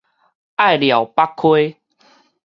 [0.55, 1.77] 隘寮北溪